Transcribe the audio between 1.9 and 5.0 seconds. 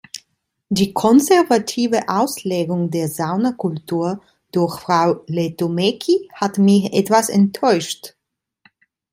Auslegung der Sauna-Kultur durch